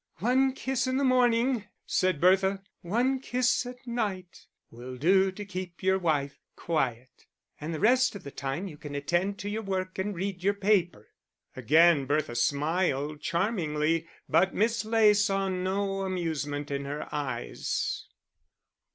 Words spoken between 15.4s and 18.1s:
no amusement in her eyes.